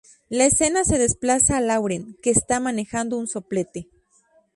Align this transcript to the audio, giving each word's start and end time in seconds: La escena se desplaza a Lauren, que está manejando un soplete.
La 0.29 0.45
escena 0.45 0.83
se 0.83 0.97
desplaza 0.97 1.57
a 1.57 1.61
Lauren, 1.61 2.17
que 2.23 2.31
está 2.31 2.59
manejando 2.59 3.19
un 3.19 3.27
soplete. 3.27 3.87